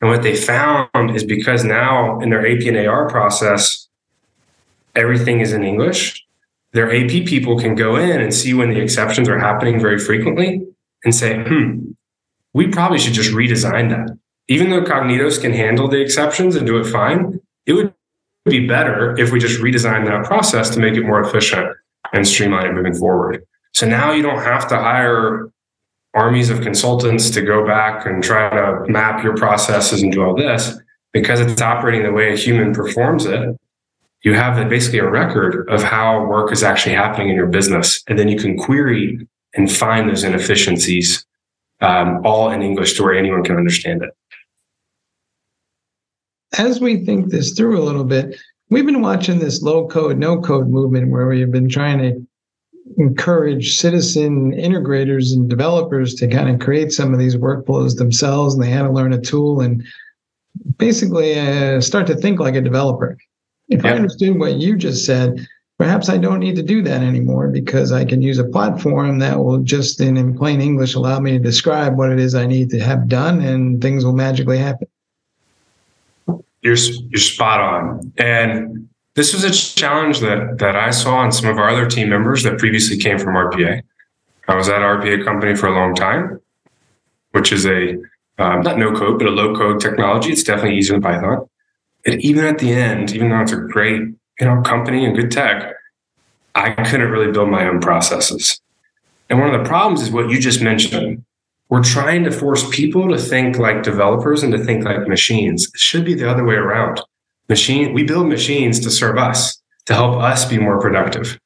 And 0.00 0.10
what 0.10 0.22
they 0.22 0.36
found 0.36 1.16
is 1.16 1.24
because 1.24 1.64
now 1.64 2.20
in 2.20 2.28
their 2.28 2.46
AP 2.46 2.66
and 2.66 2.76
AR 2.76 3.08
process, 3.08 3.88
everything 4.94 5.40
is 5.40 5.52
in 5.52 5.64
English. 5.64 6.20
their 6.72 6.92
AP 6.92 7.24
people 7.24 7.58
can 7.58 7.76
go 7.76 7.94
in 7.96 8.20
and 8.20 8.34
see 8.34 8.52
when 8.52 8.68
the 8.68 8.80
exceptions 8.80 9.28
are 9.28 9.38
happening 9.38 9.80
very 9.80 9.98
frequently 9.98 10.66
and 11.04 11.14
say, 11.14 11.38
hmm, 11.38 11.92
we 12.52 12.66
probably 12.66 12.98
should 12.98 13.12
just 13.12 13.30
redesign 13.30 13.90
that. 13.90 14.18
Even 14.48 14.70
though 14.70 14.82
Kognitos 14.82 15.40
can 15.40 15.52
handle 15.52 15.86
the 15.86 16.00
exceptions 16.00 16.56
and 16.56 16.66
do 16.66 16.76
it 16.76 16.84
fine, 16.84 17.40
it 17.64 17.74
would 17.74 17.94
be 18.44 18.66
better 18.66 19.18
if 19.18 19.30
we 19.30 19.38
just 19.38 19.60
redesign 19.60 20.04
that 20.06 20.24
process 20.24 20.68
to 20.70 20.80
make 20.80 20.94
it 20.94 21.04
more 21.04 21.20
efficient 21.20 21.76
and 22.12 22.26
streamline 22.26 22.66
it 22.66 22.72
moving 22.72 22.94
forward. 22.94 23.46
So 23.74 23.86
now 23.86 24.12
you 24.12 24.22
don't 24.22 24.42
have 24.42 24.68
to 24.68 24.76
hire 24.76 25.50
armies 26.14 26.48
of 26.48 26.60
consultants 26.60 27.30
to 27.30 27.42
go 27.42 27.66
back 27.66 28.06
and 28.06 28.22
try 28.22 28.48
to 28.48 28.84
map 28.88 29.24
your 29.24 29.36
processes 29.36 30.02
and 30.02 30.12
do 30.12 30.22
all 30.22 30.34
this 30.36 30.78
because 31.12 31.40
it's 31.40 31.60
operating 31.60 32.04
the 32.04 32.12
way 32.12 32.32
a 32.32 32.36
human 32.36 32.72
performs 32.72 33.26
it 33.26 33.56
you 34.24 34.32
have 34.32 34.68
basically 34.68 34.98
a 34.98 35.08
record 35.08 35.68
of 35.68 35.82
how 35.82 36.24
work 36.24 36.50
is 36.50 36.62
actually 36.62 36.94
happening 36.94 37.28
in 37.28 37.36
your 37.36 37.46
business. 37.46 38.02
And 38.08 38.18
then 38.18 38.26
you 38.26 38.38
can 38.38 38.56
query 38.56 39.28
and 39.54 39.70
find 39.70 40.08
those 40.08 40.24
inefficiencies 40.24 41.24
um, 41.82 42.22
all 42.24 42.50
in 42.50 42.62
English 42.62 42.94
to 42.94 43.02
where 43.02 43.14
anyone 43.14 43.44
can 43.44 43.56
understand 43.56 44.02
it. 44.02 44.10
As 46.56 46.80
we 46.80 47.04
think 47.04 47.30
this 47.30 47.52
through 47.52 47.78
a 47.78 47.84
little 47.84 48.04
bit, 48.04 48.40
we've 48.70 48.86
been 48.86 49.02
watching 49.02 49.40
this 49.40 49.62
low 49.62 49.86
code, 49.88 50.16
no 50.16 50.40
code 50.40 50.68
movement 50.68 51.10
where 51.10 51.26
we've 51.26 51.52
been 51.52 51.68
trying 51.68 51.98
to 51.98 52.26
encourage 52.98 53.76
citizen 53.76 54.52
integrators 54.52 55.32
and 55.32 55.48
developers 55.48 56.14
to 56.14 56.28
kind 56.28 56.48
of 56.48 56.60
create 56.60 56.92
some 56.92 57.12
of 57.12 57.18
these 57.18 57.36
workflows 57.36 57.96
themselves 57.96 58.54
and 58.54 58.62
they 58.62 58.70
had 58.70 58.82
to 58.82 58.90
learn 58.90 59.12
a 59.12 59.20
tool 59.20 59.60
and 59.60 59.82
basically 60.76 61.38
uh, 61.38 61.80
start 61.80 62.06
to 62.06 62.14
think 62.14 62.38
like 62.38 62.54
a 62.54 62.60
developer 62.60 63.16
if 63.68 63.84
I 63.84 63.92
understood 63.92 64.38
what 64.38 64.54
you 64.54 64.76
just 64.76 65.04
said, 65.04 65.46
perhaps 65.78 66.08
I 66.08 66.18
don't 66.18 66.40
need 66.40 66.56
to 66.56 66.62
do 66.62 66.82
that 66.82 67.02
anymore 67.02 67.48
because 67.48 67.92
I 67.92 68.04
can 68.04 68.22
use 68.22 68.38
a 68.38 68.44
platform 68.44 69.18
that 69.20 69.38
will 69.38 69.58
just 69.58 70.00
in, 70.00 70.16
in 70.16 70.36
plain 70.36 70.60
English 70.60 70.94
allow 70.94 71.18
me 71.20 71.32
to 71.32 71.38
describe 71.38 71.96
what 71.96 72.10
it 72.10 72.20
is 72.20 72.34
I 72.34 72.46
need 72.46 72.70
to 72.70 72.80
have 72.80 73.08
done 73.08 73.40
and 73.40 73.80
things 73.80 74.04
will 74.04 74.12
magically 74.12 74.58
happen. 74.58 74.88
You're, 76.62 76.76
you're 76.76 77.20
spot 77.20 77.60
on. 77.60 78.12
And 78.16 78.88
this 79.14 79.32
was 79.32 79.44
a 79.44 79.50
challenge 79.50 80.20
that, 80.20 80.58
that 80.58 80.76
I 80.76 80.90
saw 80.90 81.24
in 81.24 81.30
some 81.30 81.48
of 81.48 81.58
our 81.58 81.68
other 81.68 81.88
team 81.88 82.08
members 82.08 82.42
that 82.42 82.58
previously 82.58 82.96
came 82.96 83.18
from 83.18 83.34
RPA. 83.34 83.82
I 84.48 84.54
was 84.54 84.68
at 84.68 84.80
RPA 84.80 85.24
company 85.24 85.54
for 85.54 85.68
a 85.68 85.74
long 85.74 85.94
time, 85.94 86.40
which 87.32 87.52
is 87.52 87.64
a 87.66 87.96
um, 88.38 88.62
not 88.62 88.78
no 88.78 88.92
code, 88.92 89.18
but 89.18 89.28
a 89.28 89.30
low 89.30 89.54
code 89.54 89.80
technology. 89.80 90.32
It's 90.32 90.42
definitely 90.42 90.76
easier 90.76 90.94
than 90.94 91.02
Python. 91.02 91.48
And 92.04 92.20
even 92.20 92.44
at 92.44 92.58
the 92.58 92.72
end, 92.72 93.12
even 93.12 93.30
though 93.30 93.40
it's 93.40 93.52
a 93.52 93.56
great, 93.56 94.00
you 94.00 94.46
know, 94.46 94.60
company 94.62 95.04
and 95.04 95.16
good 95.16 95.30
tech, 95.30 95.72
I 96.54 96.70
couldn't 96.70 97.10
really 97.10 97.30
build 97.30 97.48
my 97.48 97.66
own 97.66 97.80
processes. 97.80 98.60
And 99.30 99.38
one 99.38 99.54
of 99.54 99.62
the 99.62 99.68
problems 99.68 100.02
is 100.02 100.10
what 100.10 100.28
you 100.28 100.38
just 100.38 100.60
mentioned. 100.60 101.24
We're 101.68 101.82
trying 101.82 102.24
to 102.24 102.30
force 102.30 102.68
people 102.74 103.08
to 103.08 103.18
think 103.18 103.56
like 103.56 103.82
developers 103.82 104.42
and 104.42 104.52
to 104.52 104.62
think 104.62 104.84
like 104.84 105.08
machines. 105.08 105.68
It 105.72 105.80
should 105.80 106.04
be 106.04 106.14
the 106.14 106.28
other 106.28 106.44
way 106.44 106.54
around. 106.54 107.00
Machine, 107.48 107.92
we 107.92 108.04
build 108.04 108.28
machines 108.28 108.80
to 108.80 108.90
serve 108.90 109.18
us, 109.18 109.60
to 109.86 109.94
help 109.94 110.16
us 110.16 110.44
be 110.44 110.58
more 110.58 110.80
productive. 110.80 111.38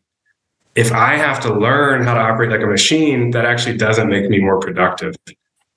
If 0.74 0.92
I 0.92 1.16
have 1.16 1.40
to 1.40 1.52
learn 1.52 2.04
how 2.04 2.14
to 2.14 2.20
operate 2.20 2.50
like 2.50 2.62
a 2.62 2.66
machine, 2.66 3.32
that 3.32 3.44
actually 3.44 3.76
doesn't 3.76 4.08
make 4.08 4.30
me 4.30 4.38
more 4.38 4.60
productive. 4.60 5.16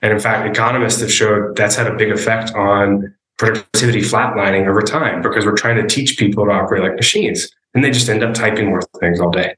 And 0.02 0.14
in 0.14 0.20
fact, 0.20 0.48
economists 0.48 1.02
have 1.02 1.12
showed 1.12 1.56
that's 1.56 1.76
had 1.76 1.88
a 1.88 1.96
big 1.96 2.12
effect 2.12 2.54
on 2.54 3.16
productivity 3.38 4.02
flatlining 4.02 4.68
over 4.68 4.82
time 4.82 5.24
because 5.24 5.46
we're 5.46 5.56
trying 5.56 5.78
to 5.78 5.88
teach 5.88 6.20
people 6.20 6.46
to 6.46 6.52
operate 6.52 6.84
like 6.84 6.96
machines 6.96 7.50
and 7.74 7.84
they 7.84 7.90
just 7.90 8.10
end 8.10 8.24
up 8.24 8.36
typing 8.36 8.68
more 8.68 8.82
things 9.00 9.20
all 9.20 9.32
day. 9.32 9.56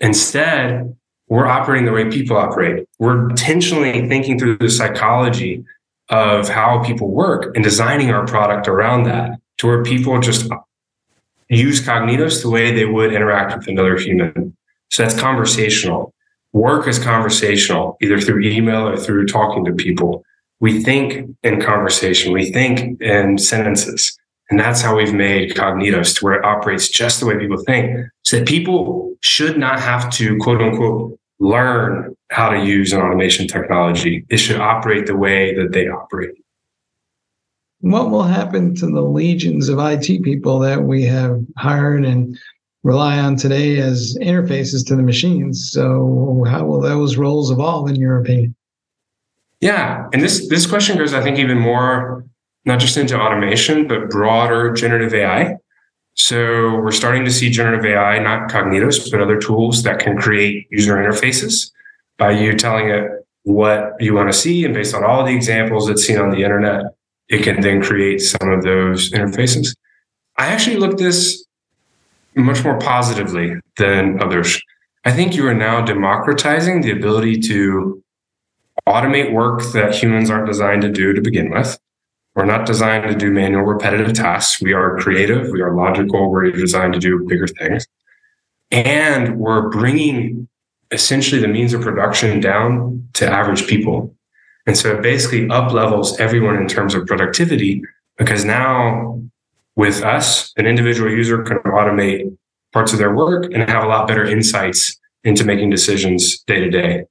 Instead, 0.00 0.94
we're 1.28 1.46
operating 1.46 1.86
the 1.86 1.92
way 1.92 2.10
people 2.10 2.36
operate. 2.36 2.86
We're 2.98 3.30
intentionally 3.30 4.06
thinking 4.08 4.38
through 4.38 4.58
the 4.58 4.68
psychology 4.70 5.64
of 6.10 6.48
how 6.48 6.84
people 6.84 7.10
work 7.10 7.54
and 7.54 7.64
designing 7.64 8.10
our 8.10 8.26
product 8.26 8.68
around 8.68 9.04
that 9.04 9.40
to 9.58 9.66
where 9.66 9.82
people 9.82 10.18
just 10.20 10.50
use 11.48 11.80
Kognitos 11.80 12.42
the 12.42 12.50
way 12.50 12.72
they 12.72 12.84
would 12.84 13.12
interact 13.12 13.56
with 13.56 13.68
another 13.68 13.98
human. 13.98 14.56
So 14.90 15.02
that's 15.02 15.18
conversational. 15.18 16.12
Work 16.52 16.86
is 16.86 16.98
conversational, 16.98 17.96
either 18.00 18.20
through 18.20 18.42
email 18.42 18.88
or 18.88 18.96
through 18.96 19.26
talking 19.26 19.64
to 19.64 19.72
people 19.72 20.24
we 20.64 20.82
think 20.82 21.36
in 21.42 21.60
conversation, 21.60 22.32
we 22.32 22.50
think 22.50 22.98
in 23.02 23.36
sentences. 23.36 24.16
And 24.48 24.58
that's 24.58 24.80
how 24.80 24.96
we've 24.96 25.12
made 25.12 25.54
Kognitos 25.54 26.16
to 26.18 26.24
where 26.24 26.34
it 26.34 26.44
operates 26.44 26.88
just 26.88 27.20
the 27.20 27.26
way 27.26 27.38
people 27.38 27.62
think. 27.64 28.08
So 28.22 28.38
that 28.38 28.48
people 28.48 29.14
should 29.20 29.58
not 29.58 29.78
have 29.80 30.10
to 30.12 30.38
quote 30.38 30.62
unquote 30.62 31.18
learn 31.38 32.16
how 32.30 32.48
to 32.48 32.64
use 32.64 32.94
an 32.94 33.00
automation 33.02 33.46
technology. 33.46 34.24
It 34.30 34.38
should 34.38 34.58
operate 34.58 35.06
the 35.06 35.16
way 35.16 35.54
that 35.54 35.72
they 35.72 35.88
operate. 35.88 36.34
What 37.84 38.10
will 38.10 38.22
happen 38.22 38.74
to 38.76 38.86
the 38.86 39.02
legions 39.02 39.68
of 39.68 39.78
IT 39.78 40.22
people 40.22 40.58
that 40.60 40.84
we 40.84 41.04
have 41.04 41.44
hired 41.58 42.06
and 42.06 42.34
rely 42.82 43.18
on 43.18 43.36
today 43.36 43.78
as 43.78 44.16
interfaces 44.22 44.86
to 44.86 44.96
the 44.96 45.02
machines? 45.02 45.70
So, 45.70 46.46
how 46.48 46.64
will 46.64 46.80
those 46.80 47.18
roles 47.18 47.50
evolve, 47.50 47.90
in 47.90 47.96
your 47.96 48.18
opinion? 48.18 48.54
Yeah, 49.60 50.08
and 50.14 50.22
this 50.22 50.48
this 50.48 50.66
question 50.66 50.96
goes, 50.96 51.12
I 51.12 51.22
think, 51.22 51.38
even 51.38 51.58
more 51.58 52.24
not 52.64 52.80
just 52.80 52.96
into 52.96 53.20
automation, 53.20 53.86
but 53.86 54.08
broader 54.08 54.72
generative 54.72 55.12
AI. 55.12 55.56
So 56.14 56.76
we're 56.76 56.90
starting 56.90 57.26
to 57.26 57.30
see 57.30 57.50
generative 57.50 57.84
AI, 57.84 58.18
not 58.18 58.48
Kognitos, 58.48 59.10
but 59.10 59.20
other 59.20 59.38
tools 59.38 59.82
that 59.82 59.98
can 59.98 60.16
create 60.16 60.68
user 60.70 60.94
interfaces 60.94 61.70
by 62.16 62.30
you 62.30 62.54
telling 62.54 62.88
it 62.88 63.10
what 63.42 63.92
you 64.00 64.14
want 64.14 64.32
to 64.32 64.38
see, 64.38 64.64
and 64.64 64.72
based 64.72 64.94
on 64.94 65.04
all 65.04 65.22
the 65.22 65.34
examples 65.34 65.90
it's 65.90 66.02
seen 66.06 66.16
on 66.16 66.30
the 66.30 66.42
internet, 66.42 66.93
it 67.28 67.42
can 67.42 67.60
then 67.60 67.82
create 67.82 68.20
some 68.20 68.50
of 68.50 68.62
those 68.62 69.10
interfaces. 69.10 69.74
I 70.36 70.46
actually 70.46 70.76
look 70.76 70.98
this 70.98 71.44
much 72.34 72.64
more 72.64 72.78
positively 72.78 73.54
than 73.76 74.22
others. 74.22 74.60
I 75.04 75.12
think 75.12 75.36
you 75.36 75.46
are 75.46 75.54
now 75.54 75.84
democratizing 75.84 76.80
the 76.80 76.90
ability 76.90 77.40
to 77.42 78.02
automate 78.88 79.32
work 79.32 79.62
that 79.72 79.94
humans 79.94 80.30
aren't 80.30 80.46
designed 80.46 80.82
to 80.82 80.90
do 80.90 81.12
to 81.12 81.20
begin 81.20 81.50
with. 81.50 81.78
We're 82.34 82.44
not 82.44 82.66
designed 82.66 83.08
to 83.08 83.14
do 83.14 83.30
manual 83.30 83.62
repetitive 83.62 84.12
tasks. 84.12 84.60
We 84.60 84.72
are 84.72 84.98
creative. 84.98 85.50
We 85.50 85.62
are 85.62 85.74
logical. 85.74 86.30
We're 86.30 86.50
designed 86.50 86.94
to 86.94 86.98
do 86.98 87.24
bigger 87.28 87.46
things. 87.46 87.86
And 88.70 89.38
we're 89.38 89.68
bringing 89.68 90.48
essentially 90.90 91.40
the 91.40 91.48
means 91.48 91.72
of 91.74 91.82
production 91.82 92.40
down 92.40 93.08
to 93.14 93.30
average 93.30 93.66
people. 93.68 94.13
And 94.66 94.76
so 94.76 94.94
it 94.94 95.02
basically 95.02 95.48
up 95.50 95.72
levels 95.72 96.18
everyone 96.18 96.56
in 96.56 96.66
terms 96.68 96.94
of 96.94 97.06
productivity 97.06 97.82
because 98.18 98.44
now 98.44 99.20
with 99.76 100.02
us, 100.02 100.52
an 100.56 100.66
individual 100.66 101.10
user 101.10 101.42
can 101.42 101.58
automate 101.58 102.36
parts 102.72 102.92
of 102.92 102.98
their 102.98 103.14
work 103.14 103.44
and 103.52 103.68
have 103.68 103.84
a 103.84 103.86
lot 103.86 104.08
better 104.08 104.24
insights 104.24 104.98
into 105.24 105.44
making 105.44 105.70
decisions 105.70 106.40
day 106.42 106.60
to 106.60 106.70
day. 106.70 107.04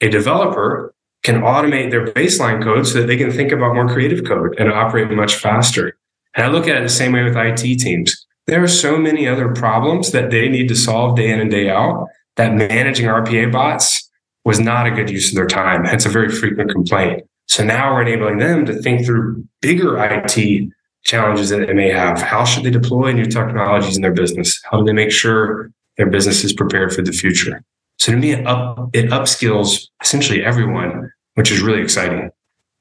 A 0.00 0.08
developer 0.08 0.94
can 1.22 1.40
automate 1.40 1.90
their 1.90 2.06
baseline 2.06 2.62
code 2.62 2.86
so 2.86 3.00
that 3.00 3.06
they 3.06 3.16
can 3.16 3.30
think 3.30 3.52
about 3.52 3.74
more 3.74 3.88
creative 3.88 4.24
code 4.26 4.54
and 4.58 4.70
operate 4.70 5.10
much 5.10 5.36
faster. 5.36 5.96
And 6.36 6.44
I 6.44 6.48
look 6.48 6.68
at 6.68 6.76
it 6.76 6.82
the 6.82 6.88
same 6.88 7.12
way 7.12 7.22
with 7.22 7.36
IT 7.36 7.78
teams. 7.78 8.26
There 8.46 8.62
are 8.62 8.68
so 8.68 8.98
many 8.98 9.26
other 9.26 9.48
problems 9.54 10.12
that 10.12 10.30
they 10.30 10.48
need 10.48 10.68
to 10.68 10.76
solve 10.76 11.16
day 11.16 11.30
in 11.30 11.40
and 11.40 11.50
day 11.50 11.70
out 11.70 12.06
that 12.36 12.52
managing 12.52 13.06
RPA 13.06 13.50
bots 13.50 14.10
was 14.44 14.60
not 14.60 14.86
a 14.86 14.90
good 14.90 15.10
use 15.10 15.30
of 15.30 15.34
their 15.34 15.46
time. 15.46 15.86
It's 15.86 16.06
a 16.06 16.10
very 16.10 16.30
frequent 16.30 16.70
complaint. 16.70 17.24
So 17.46 17.64
now 17.64 17.92
we're 17.92 18.02
enabling 18.02 18.38
them 18.38 18.66
to 18.66 18.74
think 18.74 19.04
through 19.04 19.46
bigger 19.60 19.96
IT 19.98 20.70
challenges 21.04 21.50
that 21.50 21.66
they 21.66 21.72
may 21.72 21.90
have. 21.90 22.20
How 22.20 22.44
should 22.44 22.64
they 22.64 22.70
deploy 22.70 23.12
new 23.12 23.26
technologies 23.26 23.96
in 23.96 24.02
their 24.02 24.12
business? 24.12 24.60
How 24.70 24.78
do 24.78 24.84
they 24.84 24.92
make 24.92 25.10
sure 25.10 25.70
their 25.96 26.10
business 26.10 26.44
is 26.44 26.52
prepared 26.52 26.94
for 26.94 27.02
the 27.02 27.12
future? 27.12 27.62
So 27.98 28.12
to 28.12 28.18
me, 28.18 28.32
it 28.32 28.46
up 28.46 28.90
it 28.92 29.10
upskills 29.10 29.88
essentially 30.02 30.44
everyone, 30.44 31.12
which 31.34 31.50
is 31.50 31.60
really 31.60 31.82
exciting. 31.82 32.30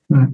Hmm. 0.10 0.26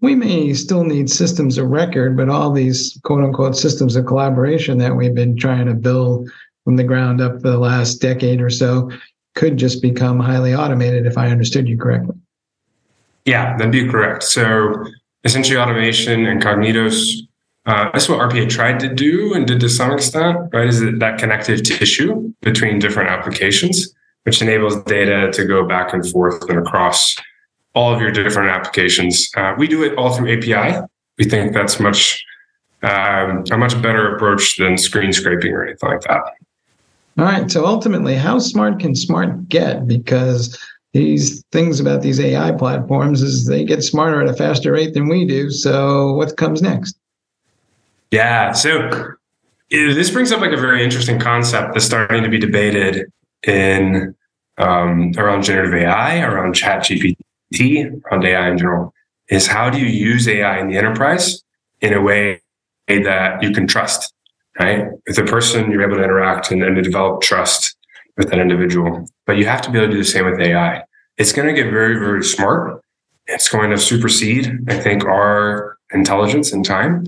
We 0.00 0.14
may 0.14 0.52
still 0.54 0.84
need 0.84 1.10
systems 1.10 1.58
of 1.58 1.68
record, 1.68 2.16
but 2.16 2.28
all 2.28 2.52
these 2.52 2.98
quote 3.02 3.24
unquote 3.24 3.56
systems 3.56 3.96
of 3.96 4.06
collaboration 4.06 4.78
that 4.78 4.94
we've 4.94 5.14
been 5.14 5.36
trying 5.36 5.66
to 5.66 5.74
build 5.74 6.30
from 6.64 6.76
the 6.76 6.84
ground 6.84 7.20
up 7.20 7.40
for 7.40 7.50
the 7.50 7.58
last 7.58 7.96
decade 7.96 8.40
or 8.40 8.50
so 8.50 8.90
could 9.36 9.56
just 9.56 9.80
become 9.80 10.18
highly 10.18 10.54
automated 10.54 11.06
if 11.06 11.16
I 11.16 11.28
understood 11.28 11.68
you 11.68 11.78
correctly. 11.78 12.16
Yeah, 13.24 13.56
that'd 13.56 13.70
be 13.70 13.88
correct. 13.88 14.24
So 14.24 14.84
essentially 15.22 15.58
automation 15.58 16.26
and 16.26 16.42
Kognitos 16.42 17.22
uh, 17.66 17.90
that's 17.92 18.08
what 18.08 18.20
RPA 18.20 18.48
tried 18.48 18.78
to 18.78 18.88
do 18.88 19.34
and 19.34 19.44
did 19.44 19.58
to 19.58 19.68
some 19.68 19.90
extent, 19.90 20.36
right? 20.52 20.68
Is 20.68 20.80
that 20.80 21.00
that 21.00 21.18
connective 21.18 21.64
tissue 21.64 22.32
between 22.40 22.78
different 22.78 23.10
applications 23.10 23.92
which 24.26 24.42
enables 24.42 24.82
data 24.82 25.30
to 25.32 25.44
go 25.44 25.64
back 25.64 25.92
and 25.92 26.04
forth 26.10 26.50
and 26.50 26.58
across 26.58 27.14
all 27.76 27.94
of 27.94 28.00
your 28.00 28.10
different 28.10 28.50
applications. 28.50 29.30
Uh, 29.36 29.54
we 29.56 29.68
do 29.68 29.84
it 29.84 29.96
all 29.96 30.12
through 30.12 30.36
API. 30.36 30.80
We 31.16 31.26
think 31.26 31.52
that's 31.52 31.78
much 31.78 32.24
um, 32.82 33.44
a 33.52 33.56
much 33.56 33.80
better 33.80 34.16
approach 34.16 34.56
than 34.56 34.76
screen 34.78 35.12
scraping 35.12 35.52
or 35.52 35.64
anything 35.64 35.88
like 35.88 36.00
that. 36.02 36.22
All 37.18 37.24
right. 37.24 37.50
So 37.50 37.64
ultimately, 37.64 38.14
how 38.14 38.38
smart 38.38 38.80
can 38.80 38.94
smart 38.94 39.48
get? 39.48 39.86
Because 39.86 40.58
these 40.92 41.42
things 41.52 41.80
about 41.80 42.02
these 42.02 42.20
AI 42.20 42.52
platforms 42.52 43.22
is 43.22 43.46
they 43.46 43.64
get 43.64 43.82
smarter 43.82 44.22
at 44.22 44.28
a 44.28 44.34
faster 44.34 44.72
rate 44.72 44.94
than 44.94 45.08
we 45.08 45.26
do. 45.26 45.50
So 45.50 46.12
what 46.14 46.36
comes 46.36 46.62
next? 46.62 46.98
Yeah. 48.10 48.52
So 48.52 48.90
this 49.70 50.10
brings 50.10 50.32
up 50.32 50.40
like 50.40 50.52
a 50.52 50.56
very 50.56 50.82
interesting 50.82 51.18
concept 51.18 51.74
that's 51.74 51.84
starting 51.84 52.22
to 52.22 52.28
be 52.28 52.38
debated 52.38 53.10
in 53.46 54.14
um, 54.58 55.12
around 55.16 55.42
generative 55.42 55.74
AI, 55.74 56.20
around 56.20 56.54
chat 56.54 56.82
GPT, 56.82 58.00
around 58.04 58.24
AI 58.24 58.50
in 58.50 58.58
general, 58.58 58.94
is 59.28 59.46
how 59.46 59.68
do 59.68 59.78
you 59.78 59.86
use 59.86 60.26
AI 60.28 60.58
in 60.60 60.68
the 60.68 60.76
enterprise 60.76 61.42
in 61.80 61.92
a 61.92 62.00
way 62.00 62.40
that 62.88 63.42
you 63.42 63.50
can 63.52 63.66
trust, 63.66 64.12
right? 64.58 64.86
With 65.06 65.16
the 65.16 65.24
person, 65.24 65.70
you're 65.70 65.82
able 65.82 65.96
to 65.96 66.04
interact 66.04 66.50
and 66.50 66.62
then 66.62 66.74
to 66.74 66.82
develop 66.82 67.22
trust 67.22 67.76
with 68.16 68.30
that 68.30 68.38
individual. 68.38 69.08
But 69.26 69.36
you 69.36 69.46
have 69.46 69.62
to 69.62 69.70
be 69.70 69.78
able 69.78 69.88
to 69.88 69.92
do 69.92 69.98
the 69.98 70.08
same 70.08 70.24
with 70.24 70.40
AI. 70.40 70.82
It's 71.18 71.32
going 71.32 71.48
to 71.48 71.54
get 71.54 71.70
very, 71.70 71.98
very 71.98 72.22
smart. 72.22 72.82
It's 73.26 73.48
going 73.48 73.70
to 73.70 73.78
supersede, 73.78 74.58
I 74.68 74.78
think, 74.78 75.04
our 75.04 75.76
intelligence 75.92 76.52
in 76.52 76.62
time. 76.62 77.06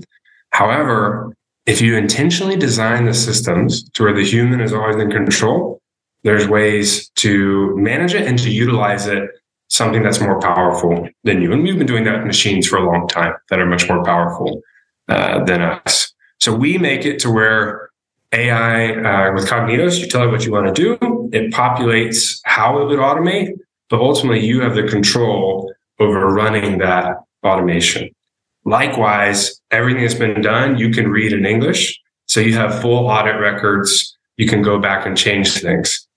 However, 0.51 1.33
if 1.65 1.81
you 1.81 1.95
intentionally 1.95 2.55
design 2.55 3.05
the 3.05 3.13
systems 3.13 3.87
to 3.91 4.03
where 4.03 4.13
the 4.13 4.25
human 4.25 4.59
is 4.59 4.73
always 4.73 4.95
in 4.95 5.11
control, 5.11 5.79
there's 6.23 6.47
ways 6.47 7.09
to 7.15 7.75
manage 7.77 8.13
it 8.13 8.27
and 8.27 8.37
to 8.39 8.49
utilize 8.49 9.07
it 9.07 9.29
something 9.69 10.01
that's 10.01 10.19
more 10.19 10.39
powerful 10.39 11.07
than 11.23 11.41
you. 11.41 11.53
And 11.53 11.63
we've 11.63 11.77
been 11.77 11.87
doing 11.87 12.03
that 12.05 12.17
with 12.17 12.25
machines 12.25 12.67
for 12.67 12.77
a 12.77 12.85
long 12.85 13.07
time 13.07 13.35
that 13.49 13.59
are 13.59 13.67
much 13.67 13.87
more 13.87 14.03
powerful 14.03 14.61
uh, 15.07 15.43
than 15.45 15.61
us. 15.61 16.11
So 16.39 16.53
we 16.53 16.77
make 16.77 17.05
it 17.05 17.19
to 17.19 17.31
where 17.31 17.89
AI 18.31 18.91
uh, 18.91 19.33
with 19.33 19.47
Kognitos, 19.47 19.99
you 19.99 20.07
tell 20.07 20.23
it 20.23 20.31
what 20.31 20.45
you 20.45 20.51
want 20.51 20.73
to 20.73 20.73
do, 20.73 21.29
it 21.33 21.51
populates 21.51 22.39
how 22.45 22.79
it 22.79 22.85
would 22.85 22.99
automate, 22.99 23.51
but 23.89 23.99
ultimately 23.99 24.45
you 24.45 24.61
have 24.61 24.75
the 24.75 24.83
control 24.83 25.73
over 25.99 26.27
running 26.27 26.77
that 26.77 27.17
automation. 27.43 28.09
Likewise, 28.65 29.59
everything 29.71 30.03
that's 30.03 30.13
been 30.13 30.41
done, 30.41 30.77
you 30.77 30.91
can 30.91 31.09
read 31.09 31.33
in 31.33 31.45
English. 31.45 31.99
So 32.27 32.39
you 32.39 32.53
have 32.53 32.81
full 32.81 33.07
audit 33.07 33.39
records. 33.39 34.15
You 34.37 34.47
can 34.47 34.61
go 34.61 34.79
back 34.79 35.05
and 35.05 35.17
change 35.17 35.57
things. 35.57 36.07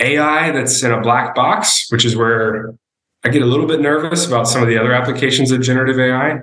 AI 0.00 0.52
that's 0.52 0.82
in 0.82 0.92
a 0.92 1.00
black 1.00 1.34
box, 1.34 1.90
which 1.90 2.04
is 2.04 2.14
where 2.16 2.74
I 3.24 3.28
get 3.28 3.42
a 3.42 3.46
little 3.46 3.66
bit 3.66 3.80
nervous 3.80 4.26
about 4.26 4.46
some 4.46 4.62
of 4.62 4.68
the 4.68 4.78
other 4.78 4.92
applications 4.92 5.50
of 5.50 5.60
generative 5.62 5.98
AI. 5.98 6.42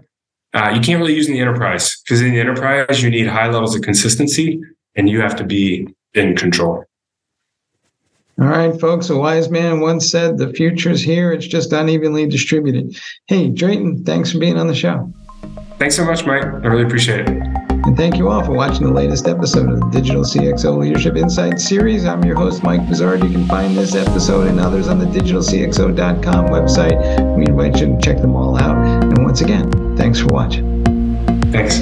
Uh, 0.53 0.71
you 0.73 0.81
can't 0.81 0.99
really 0.99 1.15
use 1.15 1.27
in 1.27 1.33
the 1.33 1.39
enterprise 1.39 2.01
because 2.01 2.21
in 2.21 2.31
the 2.31 2.39
enterprise, 2.39 3.01
you 3.01 3.09
need 3.09 3.27
high 3.27 3.49
levels 3.49 3.75
of 3.75 3.81
consistency 3.81 4.61
and 4.95 5.09
you 5.09 5.19
have 5.19 5.35
to 5.35 5.43
be 5.43 5.87
in 6.13 6.35
control. 6.35 6.85
All 8.39 8.47
right, 8.47 8.79
folks. 8.79 9.09
A 9.09 9.17
wise 9.17 9.49
man 9.49 9.79
once 9.79 10.09
said, 10.09 10.37
The 10.37 10.51
future's 10.53 11.01
here. 11.01 11.31
It's 11.31 11.45
just 11.45 11.71
unevenly 11.71 12.27
distributed. 12.27 12.97
Hey, 13.27 13.49
Drayton, 13.49 14.03
thanks 14.03 14.31
for 14.31 14.39
being 14.39 14.57
on 14.57 14.67
the 14.67 14.75
show. 14.75 15.11
Thanks 15.77 15.95
so 15.95 16.05
much, 16.05 16.25
Mike. 16.25 16.43
I 16.43 16.67
really 16.67 16.83
appreciate 16.83 17.21
it. 17.21 17.29
And 17.85 17.97
thank 17.97 18.15
you 18.15 18.29
all 18.29 18.43
for 18.43 18.53
watching 18.53 18.85
the 18.85 18.93
latest 18.93 19.27
episode 19.27 19.69
of 19.69 19.79
the 19.79 19.89
Digital 19.89 20.23
CXO 20.23 20.77
Leadership 20.77 21.15
Insights 21.15 21.67
series. 21.67 22.05
I'm 22.05 22.23
your 22.23 22.37
host, 22.37 22.63
Mike 22.63 22.81
Vizard. 22.83 23.23
You 23.23 23.29
can 23.29 23.45
find 23.45 23.75
this 23.75 23.93
episode 23.93 24.47
and 24.47 24.59
others 24.59 24.87
on 24.87 24.99
the 24.99 25.05
digitalcxo.com 25.05 26.47
website. 26.47 27.35
We 27.37 27.45
invite 27.45 27.79
you 27.81 27.87
to 27.87 28.01
check 28.01 28.17
them 28.17 28.35
all 28.35 28.57
out. 28.57 28.92
And 29.13 29.25
once 29.25 29.41
again, 29.41 29.95
thanks 29.95 30.19
for 30.19 30.27
watching. 30.29 30.83
Thanks. 31.51 31.81